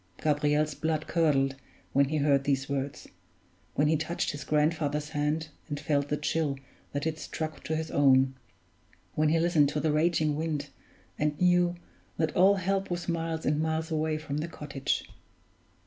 [0.23, 1.53] Gabriel's blood curdled
[1.93, 3.07] when he heard these words
[3.75, 6.57] when he touched his grandfather's hand, and felt the chill
[6.91, 8.33] that it struck to his own
[9.13, 10.69] when he listened to the raging wind,
[11.19, 11.75] and knew
[12.17, 15.05] that all help was miles and miles away from the cottage.